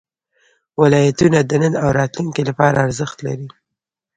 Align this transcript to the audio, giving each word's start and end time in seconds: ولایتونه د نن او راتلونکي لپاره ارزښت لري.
ولایتونه 0.81 1.39
د 1.43 1.51
نن 1.61 1.73
او 1.83 1.89
راتلونکي 1.99 2.41
لپاره 2.49 2.83
ارزښت 2.87 3.17
لري. 3.27 3.47